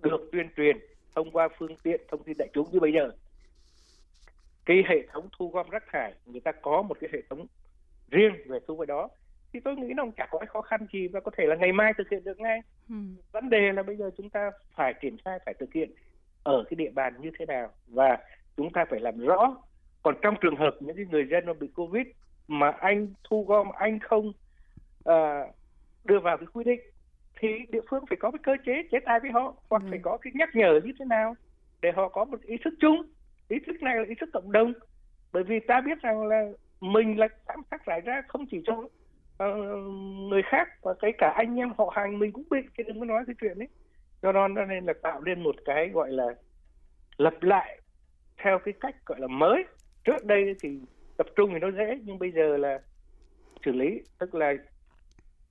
[0.02, 0.78] được tuyên truyền
[1.16, 3.12] thông qua phương tiện thông tin đại chúng như bây giờ
[4.66, 7.46] cái hệ thống thu gom rác thải người ta có một cái hệ thống
[8.12, 9.10] riêng về thu với đó
[9.54, 11.72] thì tôi nghĩ nó chả có cái khó khăn gì và có thể là ngày
[11.72, 12.96] mai thực hiện được ngay Ừ.
[13.32, 15.92] vấn đề là bây giờ chúng ta phải triển khai phải thực hiện
[16.44, 18.18] ở cái địa bàn như thế nào và
[18.58, 19.58] chúng ta phải làm rõ
[20.04, 22.08] còn trong trường hợp những cái người dân mà bị covid
[22.48, 24.32] mà anh thu gom anh không
[25.06, 25.48] à,
[26.04, 26.80] đưa vào cái quy định
[27.40, 29.88] thì địa phương phải có cái cơ chế chế tài với họ hoặc Ừ.
[29.90, 31.36] phải có cái nhắc nhở như thế nào
[31.82, 33.02] để họ có một ý thức chung
[33.54, 34.74] ý thức này là ý thức cộng đồng.
[35.32, 36.50] Bởi vì ta biết rằng là
[36.82, 38.90] mình là giám sát rải ra không chỉ cho uh,
[40.30, 43.06] người khác và cái cả anh em họ hàng mình cũng bị chứ đừng có
[43.06, 43.68] nói cái chuyện ấy.
[44.22, 46.26] Do đó nên là tạo nên một cái gọi là
[47.18, 47.82] lập lại
[48.38, 49.64] theo cái cách gọi là mới.
[50.04, 50.80] Trước đây thì
[51.18, 52.80] tập trung thì nó dễ nhưng bây giờ là
[53.66, 54.54] xử lý tức là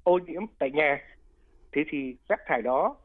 [0.03, 1.01] ô nhiễm tại nhà.
[1.73, 2.97] Thế thì rác thải đó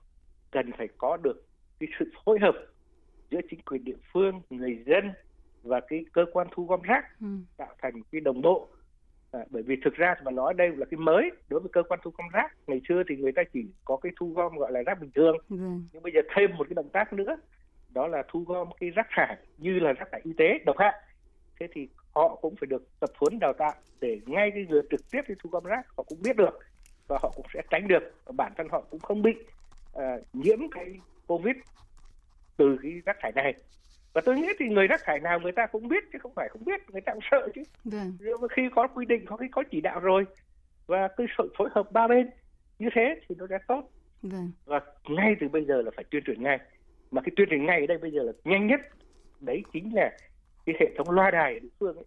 [0.52, 1.46] cần phải có được
[1.80, 2.56] cái sự phối hợp
[3.32, 5.12] giữa chính quyền địa phương người dân
[5.64, 7.28] và cái cơ quan thu gom rác Ừ.
[7.58, 8.70] tạo thành cái đồng bộ.
[9.32, 12.00] À, bởi vì thực ra mà nói đây là cái mới đối với cơ quan
[12.04, 12.56] thu gom rác.
[12.68, 15.38] Ngày xưa thì người ta chỉ có cái thu gom gọi là rác bình thường.
[15.50, 15.84] Vâng.
[15.94, 17.38] nhưng bây giờ thêm một cái động tác nữa
[17.94, 20.94] đó là thu gom cái rác thải như là rác thải y tế độc hại.
[21.60, 25.12] Thế thì họ cũng phải được tập huấn đào tạo để ngay cái người trực
[25.12, 26.60] tiếp đi thu gom rác họ cũng biết được
[27.08, 28.04] và họ cũng sẽ tránh được.
[28.38, 29.32] Bản thân họ cũng không bị
[29.94, 31.56] à, nhiễm cái covid
[32.58, 33.54] từ cái rác thải này.
[34.14, 36.50] Và tôi nghĩ thì người rác thải nào người ta cũng biết chứ không phải
[36.50, 37.64] không biết người ta cũng sợ chứ.
[37.84, 38.18] Vâng.
[38.52, 40.26] khi có quy định có khi có chỉ đạo rồi
[40.88, 42.30] và cái sự phối hợp ba bên
[42.80, 43.90] như thế thì nó sẽ tốt.
[44.22, 44.52] Vâng.
[44.66, 46.60] và ngay từ bây giờ là phải tuyên truyền ngay.
[47.12, 48.82] Mà cái tuyên truyền ngay ở đây bây giờ là nhanh nhất.
[49.40, 50.18] Đấy chính là
[50.66, 52.06] cái hệ thống loa đài ở địa phương ấy.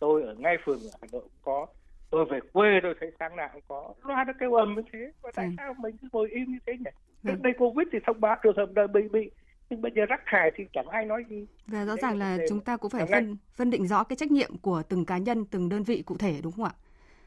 [0.00, 1.66] Tôi ở ngay phường ở hà nội cũng có.
[2.10, 3.94] Tôi về quê tôi thấy sáng nào cũng có.
[4.04, 5.12] Loa nó kêu ầm như thế.
[5.22, 5.54] Và tại Vâng.
[5.58, 6.84] sao mình cứ ngồi im như thế nhỉ?
[7.22, 7.34] Vâng.
[7.36, 9.30] trước đây covid thì thông báo trường hợp đời bị bị
[9.70, 12.60] nhưng bây giờ rác thải thì chẳng ai nói gì Và rõ ràng là chúng
[12.60, 15.44] ta cũng phải ngay- phân phân định rõ cái trách nhiệm của từng cá nhân,
[15.44, 16.72] từng đơn vị cụ thể đúng không ạ?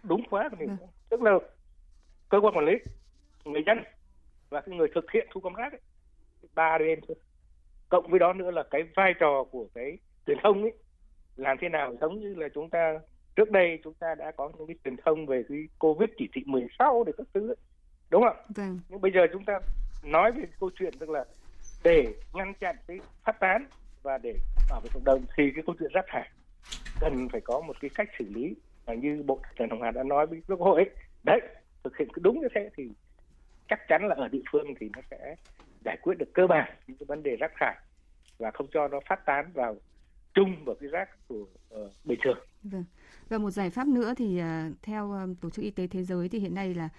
[0.04, 0.78] đúng quá thì Vâng.
[1.10, 1.32] tức là
[2.30, 2.74] cơ quan quản lý
[3.46, 3.78] người dân
[4.50, 5.82] và cái người thực hiện thu gom rác ấy,
[6.56, 7.18] ba bên thôi
[7.90, 10.74] cộng với đó nữa là cái vai trò của cái truyền thông ấy
[11.36, 13.00] làm thế nào giống như là chúng ta
[13.36, 16.42] trước đây chúng ta đã có những cái truyền thông về cái covid chỉ thị
[16.46, 17.56] 16 để các thứ ấy.
[18.10, 18.80] đúng không ạ Vâng.
[18.90, 19.60] nhưng bây giờ chúng ta
[20.04, 21.26] nói về câu chuyện tức là
[21.84, 23.66] để ngăn chặn cái phát tán
[24.04, 24.36] và để
[24.70, 26.30] bảo vệ cộng đồng thì cái câu chuyện rác thải
[27.00, 30.04] cần phải có một cái cách xử lý và như bộ trưởng hồng hà đã
[30.04, 30.90] nói với quốc hội ấy,
[31.24, 31.40] đấy
[31.84, 32.90] thực hiện cứ đúng như thế thì
[33.70, 35.36] chắc chắn là ở địa phương thì nó sẽ
[35.86, 37.78] giải quyết được cơ bản những cái vấn đề rác thải
[38.38, 39.76] và không cho nó phát tán vào
[40.34, 42.84] chung vào cái rác của uh, bình thường Vâng.
[43.30, 46.30] Và một giải pháp nữa thì uh, theo à, Tổ chức Y tế Thế giới
[46.30, 46.90] thì hiện nay là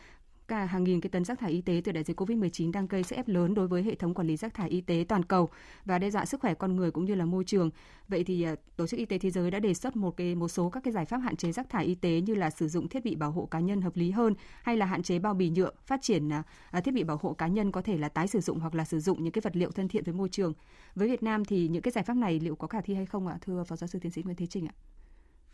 [0.48, 3.02] cả hàng nghìn cái tấn rác thải y tế từ đại dịch Covid-19 đang gây
[3.02, 5.48] sức ép lớn đối với hệ thống quản lý rác thải y tế toàn cầu
[5.84, 7.70] và đe dọa sức khỏe con người cũng như là môi trường.
[8.08, 10.48] Vậy thì à, Tổ chức Y tế Thế giới đã đề xuất một cái một
[10.48, 12.88] số các cái giải pháp hạn chế rác thải y tế như là sử dụng
[12.88, 15.50] thiết bị bảo hộ cá nhân hợp lý hơn hay là hạn chế bao bì
[15.50, 18.28] nhựa, phát triển à, à, thiết bị bảo hộ cá nhân có thể là tái
[18.28, 20.52] sử dụng hoặc là sử dụng những cái vật liệu thân thiện với môi trường.
[20.94, 23.26] Với Việt Nam thì những cái giải pháp này liệu có khả thi hay không
[23.26, 24.74] ạ, thưa Phó Giáo sư Tiến sĩ Nguyễn Thế Trinh ạ?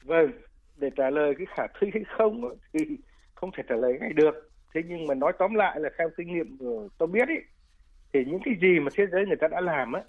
[0.05, 0.31] vâng
[0.77, 2.41] để trả lời cái khả thi hay không
[2.73, 2.81] thì
[3.35, 6.35] không thể trả lời ngay được thế nhưng mà nói tóm lại là theo kinh
[6.35, 7.43] nghiệm của tôi biết ấy
[8.13, 10.03] thì những cái gì mà thế giới người ta đã làm á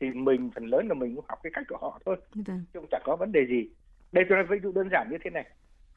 [0.00, 2.64] thì mình phần lớn là mình cũng học cái cách của họ thôi Vâng.
[2.74, 3.68] chứ không chẳng có vấn đề gì.
[4.12, 5.44] Đây tôi nói ví dụ đơn giản như thế này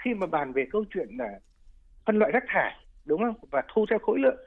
[0.04, 1.40] khi mà bàn về câu chuyện là
[2.06, 2.74] phân loại rác thải
[3.06, 3.36] đúng không?
[3.52, 4.38] Và thu theo khối lượng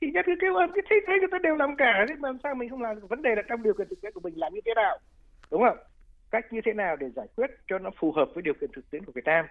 [0.00, 2.28] thì nhất cứ kêu ơn cái thế thế người ta đều làm cả thế mà
[2.28, 4.34] làm sao mình không làm vấn đề là trong điều kiện thực tế của mình
[4.38, 4.98] làm như thế nào
[5.50, 5.76] đúng không?
[6.30, 8.90] Cách như thế nào để giải quyết cho nó phù hợp với điều kiện thực
[8.90, 9.46] tiễn của Việt Nam?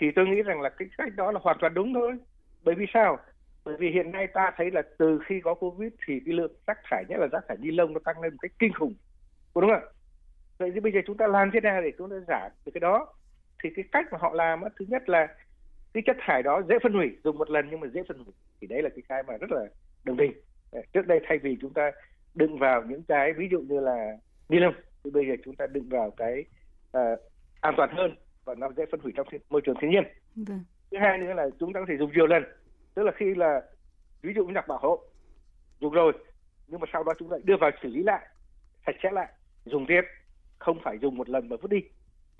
[0.00, 2.12] Thì tôi nghĩ rằng là cái cách đó là hoàn toàn đúng thôi
[2.64, 3.18] bởi vì sao?
[3.64, 6.78] Bởi vì hiện nay ta thấy là từ khi có covid thì cái lượng rác
[6.84, 8.94] thải nhất là rác thải ni lông nó tăng lên một cách kinh khủng.
[9.54, 9.80] Đúng không ạ?
[10.58, 12.80] Vậy thì bây giờ chúng ta làm thế nào để chúng ta giảm được cái
[12.80, 13.14] đó?
[13.62, 15.28] Thì cái cách mà họ làm thứ nhất là
[15.92, 18.34] cái chất thải đó dễ phân hủy dùng một lần nhưng mà dễ phân hủy.
[18.60, 19.66] Thì đấy là cái cái mà rất là
[20.04, 20.32] đồng tình.
[20.92, 21.90] Trước đây thay vì chúng ta
[22.34, 24.16] đựng vào những cái ví dụ như là
[24.48, 26.44] ni lông thì bây giờ chúng ta đựng vào cái
[26.96, 27.18] uh,
[27.60, 30.04] an toàn hơn và nó dễ phân hủy trong môi trường thiên nhiên.
[30.36, 32.44] Vâng thứ hai nữa là chúng ta có thể dùng nhiều lần.
[32.94, 33.62] Tức là khi là
[34.22, 35.00] ví dụ như giặc bảo hộ
[35.80, 36.12] dùng rồi
[36.68, 38.26] nhưng mà sau đó chúng ta đưa vào xử lý lại
[38.86, 39.28] sạch sẽ lại
[39.64, 40.00] dùng tiếp
[40.58, 41.78] không phải dùng một lần mà vứt đi.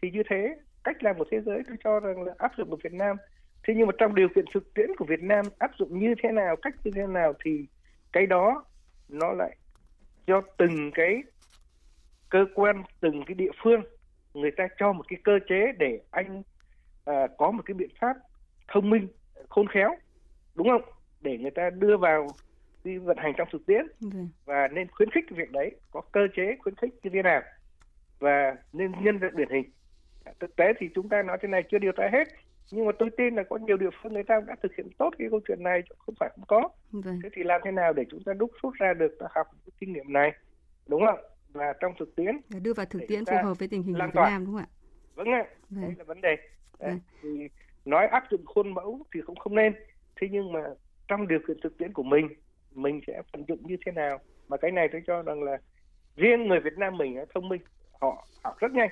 [0.02, 2.76] Thì như thế cách làm của thế giới tôi cho rằng là áp dụng ở
[2.84, 3.16] Việt Nam.
[3.64, 6.32] Thế nhưng mà trong điều kiện thực tiễn của Việt Nam áp dụng như thế
[6.32, 7.66] nào cách như thế nào thì
[8.12, 8.64] cái đó
[9.08, 9.56] nó lại
[10.26, 11.22] do từng cái
[12.28, 13.80] cơ quan từng cái địa phương
[14.34, 16.42] người ta cho một cái cơ chế để anh
[17.04, 18.16] à, có một cái biện pháp
[18.68, 19.08] thông minh
[19.48, 19.90] khôn khéo
[20.54, 20.82] đúng không
[21.20, 22.26] để người ta đưa vào
[22.84, 24.28] đi vận hành trong thực tiễn okay.
[24.44, 27.42] và nên khuyến khích cái việc đấy có cơ chế khuyến khích như thế nào
[28.18, 29.70] và nên nhân rộng điển hình
[30.40, 32.28] thực tế thì chúng ta nói thế này chưa điều tra hết
[32.70, 35.10] nhưng mà tôi tin là có nhiều địa phương người ta đã thực hiện tốt
[35.18, 37.20] cái câu chuyện này không phải không có vâng.
[37.22, 39.72] thế thì làm thế nào để chúng ta đúc rút ra được ta học cái
[39.80, 40.32] kinh nghiệm này
[40.86, 41.18] đúng không
[41.52, 44.06] và trong thực tiễn để đưa vào thực tiễn phù hợp với tình hình của
[44.06, 44.68] Việt Nam đúng không ạ
[45.14, 45.82] vâng ạ vâng.
[45.82, 46.36] đấy là vấn đề
[46.78, 46.90] đấy.
[46.90, 47.00] Vâng.
[47.22, 47.48] thì
[47.90, 49.74] nói áp dụng khuôn mẫu thì cũng không nên
[50.20, 50.60] thế nhưng mà
[51.08, 52.28] trong điều kiện thực tiễn của mình
[52.74, 55.58] mình sẽ vận dụng như thế nào mà cái này tôi cho rằng là
[56.16, 57.62] riêng người Việt Nam mình thông minh
[58.00, 58.90] họ học rất nhanh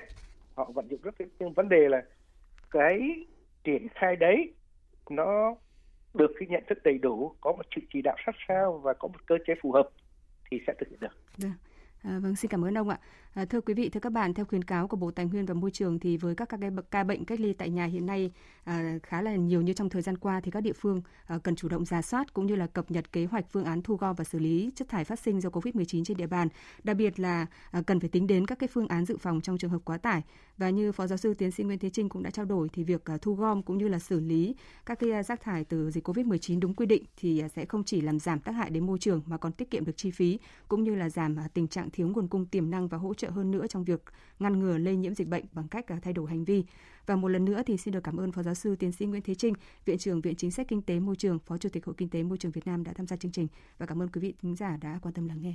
[0.55, 2.01] họ vận dụng rất nhưng vấn đề là
[2.71, 3.25] cái
[3.63, 4.53] triển khai đấy
[5.09, 5.55] nó
[6.13, 9.07] được cái nhận thức đầy đủ có một sự chỉ đạo sát sao và có
[9.07, 9.89] một cơ chế phù hợp
[10.51, 11.17] thì sẽ thực hiện được.
[11.37, 11.49] Được.
[12.03, 12.97] À, vâng, xin cảm ơn ông ạ.
[13.37, 15.53] À, thưa quý vị, thưa các bạn, theo khuyến cáo của Bộ Tài nguyên và
[15.53, 16.59] Môi trường thì với các, các
[16.91, 18.31] ca bệnh cách ly tại nhà hiện nay
[18.63, 21.55] à, khá là nhiều như trong thời gian qua thì các địa phương à, cần
[21.55, 24.15] chủ động giả soát cũng như là cập nhật kế hoạch phương án thu gom
[24.15, 26.47] và xử lý chất thải phát sinh do Covid-19 trên địa bàn.
[26.83, 29.57] Đặc biệt là à, cần phải tính đến các cái phương án dự phòng trong
[29.57, 30.21] trường hợp quá tải.
[30.57, 32.83] Và như Phó Giáo sư Tiến sĩ Nguyễn Thế Trinh cũng đã trao đổi thì
[32.83, 35.91] việc à, thu gom cũng như là xử lý các cái à, rác thải từ
[35.91, 38.85] dịch Covid-19 đúng quy định thì à, sẽ không chỉ làm giảm tác hại đến
[38.85, 41.67] môi trường mà còn tiết kiệm được chi phí cũng như là giảm à, tình
[41.67, 44.03] trạng thiếu nguồn cung tiềm năng và hỗ trợ hơn nữa trong việc
[44.39, 46.63] ngăn ngừa lây nhiễm dịch bệnh bằng cách à, thay đổi hành vi.
[47.05, 49.21] Và một lần nữa thì xin được cảm ơn Phó Giáo sư Tiến sĩ Nguyễn
[49.21, 49.53] Thế Trinh,
[49.85, 52.23] Viện trưởng Viện Chính sách Kinh tế Môi trường, Phó Chủ tịch Hội Kinh tế
[52.23, 54.55] Môi trường Việt Nam đã tham gia chương trình và cảm ơn quý vị thính
[54.55, 55.53] giả đã quan tâm lắng nghe.